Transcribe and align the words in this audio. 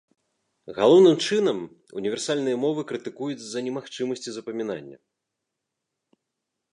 Галоўным 0.77 1.17
чынам, 1.25 1.59
універсальныя 1.99 2.57
мовы 2.65 2.81
крытыкуюць 2.91 3.39
з-за 3.43 3.59
немагчымасці 3.67 4.29
запамінання. 4.39 5.01